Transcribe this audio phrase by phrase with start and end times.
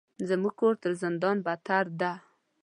[0.29, 2.11] زموږ کور تر زندان بدتر ده.